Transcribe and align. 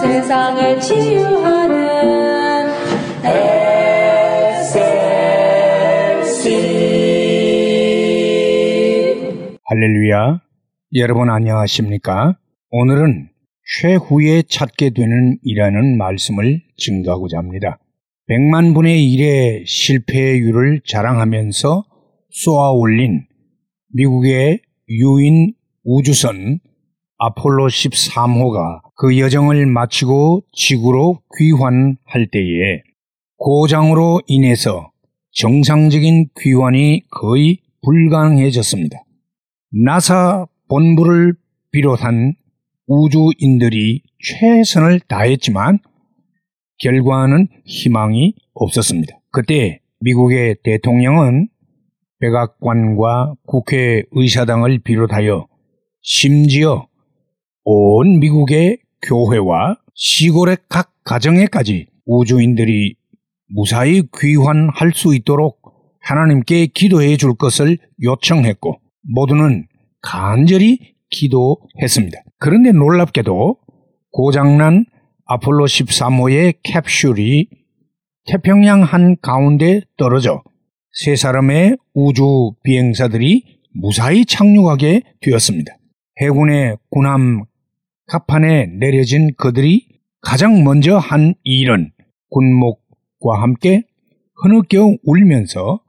세상을 0.00 0.80
치유하는 0.80 1.78
SLC 4.54 4.78
할렐루야. 9.64 10.40
여러분 10.94 11.30
안녕하십니까? 11.30 12.38
오늘은 12.70 13.28
최후에 13.80 14.42
찾게 14.48 14.90
되는 14.90 15.38
이라는 15.42 15.98
말씀을 15.98 16.62
증거하고자 16.76 17.38
합니다. 17.38 17.80
100만 18.30 18.74
분의 18.74 19.00
1의 19.00 19.66
실패율을 19.66 20.82
자랑하면서 20.86 21.84
쏘아 22.30 22.70
올린 22.70 23.26
미국의 23.94 24.60
유인 24.90 25.54
우주선 25.82 26.60
아폴로 27.18 27.66
13호가 27.66 28.80
그 28.94 29.18
여정을 29.18 29.66
마치고 29.66 30.42
지구로 30.52 31.20
귀환할 31.36 32.28
때에 32.30 32.82
고장으로 33.36 34.22
인해서 34.26 34.92
정상적인 35.32 36.28
귀환이 36.40 37.02
거의 37.10 37.58
불가능해졌습니다. 37.82 39.02
나사 39.84 40.46
본부를 40.68 41.34
비롯한 41.72 42.34
우주인들이 42.86 44.02
최선을 44.24 45.00
다했지만 45.00 45.78
결과는 46.78 47.48
희망이 47.64 48.34
없었습니다. 48.54 49.18
그때 49.30 49.80
미국의 50.00 50.56
대통령은 50.62 51.48
백악관과 52.20 53.34
국회 53.46 54.04
의사당을 54.12 54.80
비롯하여 54.80 55.46
심지어 56.00 56.86
온 57.70 58.18
미국의 58.18 58.78
교회와 59.02 59.76
시골의 59.94 60.56
각 60.70 60.94
가정에까지 61.04 61.88
우주인들이 62.06 62.94
무사히 63.54 64.04
귀환할 64.18 64.92
수 64.94 65.14
있도록 65.14 65.60
하나님께 66.00 66.68
기도해 66.68 67.18
줄 67.18 67.34
것을 67.34 67.76
요청했고 68.02 68.80
모두는 69.12 69.66
간절히 70.00 70.78
기도했습니다. 71.10 72.18
그런데 72.38 72.72
놀랍게도 72.72 73.58
고장난 74.12 74.86
아폴로 75.26 75.66
13호의 75.66 76.60
캡슐이 76.62 77.50
태평양 78.28 78.82
한 78.82 79.14
가운데 79.20 79.82
떨어져 79.98 80.42
세 80.92 81.16
사람의 81.16 81.76
우주 81.92 82.52
비행사들이 82.62 83.44
무사히 83.74 84.24
착륙하게 84.24 85.02
되었습니다. 85.20 85.76
해군의 86.22 86.78
군함 86.90 87.44
갑판에 88.08 88.66
내려진 88.78 89.34
그들이 89.36 89.86
가장 90.20 90.64
먼저 90.64 90.96
한 90.96 91.34
일은 91.44 91.90
군목과 92.30 93.42
함께 93.42 93.84
흐느껴 94.42 94.96
울면서 95.04 95.80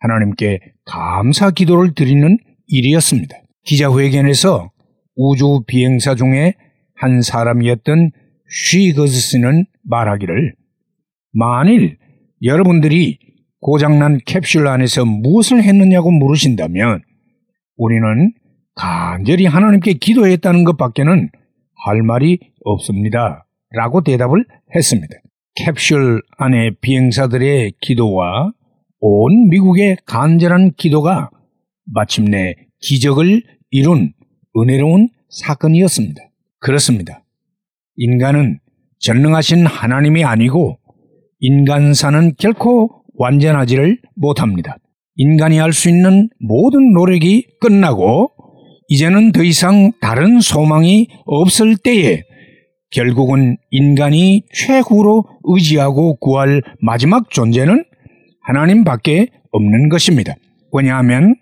하나님께 0.00 0.60
감사 0.84 1.50
기도를 1.50 1.94
드리는 1.94 2.38
일이었습니다. 2.66 3.36
기자회견에서 3.64 4.70
우주 5.16 5.62
비행사 5.66 6.14
중에 6.14 6.54
한 6.94 7.22
사람이었던 7.22 8.12
쉬거스는 8.50 9.66
말하기를 9.82 10.54
만일 11.32 11.98
여러분들이 12.42 13.18
고장난 13.60 14.18
캡슐 14.24 14.66
안에서 14.66 15.04
무엇을 15.04 15.62
했느냐고 15.62 16.10
물으신다면 16.10 17.02
우리는 17.76 18.32
간절히 18.74 19.46
하나님께 19.46 19.94
기도했다는 19.94 20.64
것밖에는 20.64 21.30
할 21.84 22.02
말이 22.02 22.38
없습니다. 22.64 23.46
라고 23.70 24.02
대답을 24.02 24.44
했습니다. 24.74 25.14
캡슐 25.56 26.20
안의 26.38 26.76
비행사들의 26.80 27.72
기도와 27.80 28.52
온 29.00 29.48
미국의 29.48 29.96
간절한 30.06 30.72
기도가 30.76 31.30
마침내 31.84 32.54
기적을 32.80 33.42
이룬 33.70 34.12
은혜로운 34.56 35.08
사건이었습니다. 35.28 36.20
그렇습니다. 36.60 37.24
인간은 37.96 38.58
전능하신 39.00 39.66
하나님이 39.66 40.24
아니고 40.24 40.78
인간사는 41.40 42.34
결코 42.38 43.02
완전하지를 43.16 44.00
못합니다. 44.16 44.76
인간이 45.16 45.58
할 45.58 45.72
수 45.72 45.88
있는 45.88 46.28
모든 46.40 46.92
노력이 46.92 47.46
끝나고 47.60 48.30
이제는 48.88 49.32
더 49.32 49.42
이상 49.42 49.92
다른 50.00 50.40
소망이 50.40 51.08
없을 51.26 51.76
때에 51.76 52.22
결국은 52.90 53.58
인간이 53.70 54.44
최후로 54.52 55.24
의지하고 55.44 56.16
구할 56.16 56.62
마지막 56.80 57.30
존재는 57.30 57.84
하나님밖에 58.42 59.28
없는 59.52 59.90
것입니다. 59.90 60.34
왜냐하면 60.72 61.34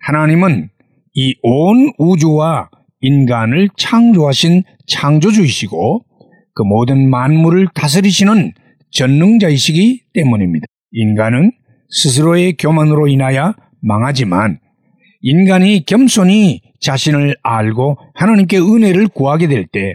하나님은 0.00 0.70
이 1.14 1.34
온 1.42 1.92
우주와 1.98 2.70
인간을 3.00 3.68
창조하신 3.76 4.62
창조주이시고 4.88 6.04
그 6.54 6.62
모든 6.62 7.08
만물을 7.10 7.68
다스리시는 7.74 8.52
전능자이시기 8.92 10.04
때문입니다. 10.14 10.66
인간은 10.92 11.52
스스로의 11.90 12.56
교만으로 12.56 13.08
인하여 13.08 13.54
망하지만 13.82 14.58
인간이 15.20 15.84
겸손히 15.84 16.62
자신을 16.84 17.36
알고 17.42 17.98
하나님께 18.14 18.58
은혜를 18.58 19.08
구하게 19.08 19.48
될 19.48 19.66
때 19.66 19.94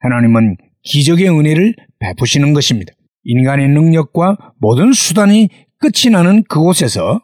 하나님은 0.00 0.56
기적의 0.82 1.28
은혜를 1.30 1.74
베푸시는 1.98 2.52
것입니다. 2.52 2.92
인간의 3.24 3.68
능력과 3.68 4.36
모든 4.60 4.92
수단이 4.92 5.48
끝이 5.78 6.12
나는 6.12 6.42
그곳에서 6.44 7.20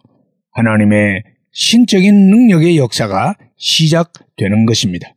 하나님의 0.52 1.22
신적인 1.52 2.30
능력의 2.30 2.78
역사가 2.78 3.34
시작되는 3.56 4.66
것입니다. 4.66 5.08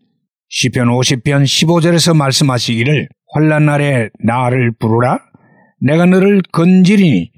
시편 0.50 0.88
50편 0.90 1.44
15절에서 1.44 2.16
말씀하시기를 2.16 3.10
환란 3.34 3.66
날에 3.66 4.10
나를 4.24 4.74
부르라 4.78 5.20
내가 5.82 6.06
너를 6.06 6.42
건지리니 6.52 7.32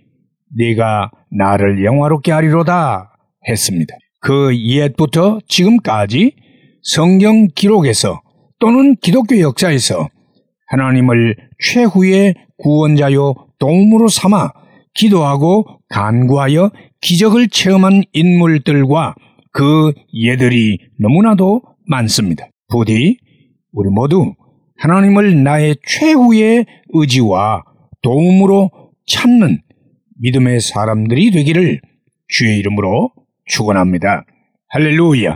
네가 0.58 1.12
나를 1.32 1.84
영화롭게 1.86 2.32
하리로다 2.32 3.18
했습니다. 3.48 3.96
그 4.20 4.58
옛부터 4.58 5.40
지금까지 5.48 6.34
성경 6.82 7.48
기록에서 7.54 8.22
또는 8.60 8.96
기독교 8.96 9.40
역사에서 9.40 10.10
하나님을 10.68 11.36
최후의 11.60 12.36
구원자요 12.58 13.36
도움으로 13.60 14.08
삼아 14.08 14.52
기도하고 14.94 15.66
간구하여 15.90 16.72
기적을 17.02 17.50
체험한 17.50 18.04
인물들과 18.14 19.16
그 19.52 19.94
예들이 20.14 20.80
너무나도 21.00 21.62
많습니다. 21.88 22.48
부디 22.70 23.18
우리 23.72 23.90
모두 23.90 24.34
하나님을 24.78 25.44
나의 25.44 25.78
최후의 25.86 26.66
의지와 26.90 27.64
도움으로 28.02 28.70
찾는 29.06 29.62
믿음의 30.20 30.62
사람들이 30.62 31.32
되기를 31.32 31.82
주의 32.28 32.58
이름으로 32.58 33.12
축원합니다. 33.48 34.26
할렐루야. 34.70 35.36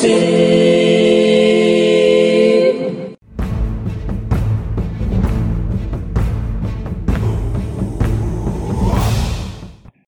sin 0.00 0.29